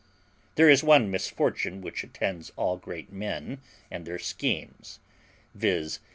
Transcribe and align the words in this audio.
There 0.55 0.67
is 0.67 0.83
one 0.83 1.11
misfortune 1.11 1.79
which 1.79 2.03
attends 2.03 2.51
all 2.55 2.75
great 2.77 3.11
men 3.13 3.59
and 3.91 4.03
their 4.03 4.17
schemes, 4.17 4.99
viz. 5.53 5.99